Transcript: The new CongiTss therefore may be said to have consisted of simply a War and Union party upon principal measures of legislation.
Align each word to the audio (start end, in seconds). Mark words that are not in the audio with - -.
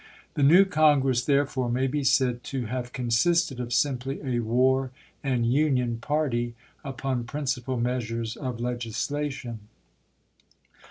The 0.33 0.41
new 0.41 0.65
CongiTss 0.65 1.25
therefore 1.27 1.69
may 1.69 1.85
be 1.85 2.03
said 2.03 2.43
to 2.45 2.65
have 2.65 2.91
consisted 2.91 3.59
of 3.59 3.71
simply 3.71 4.19
a 4.23 4.39
War 4.39 4.89
and 5.23 5.45
Union 5.45 5.99
party 5.99 6.55
upon 6.83 7.23
principal 7.25 7.77
measures 7.79 8.35
of 8.35 8.59
legislation. 8.59 9.59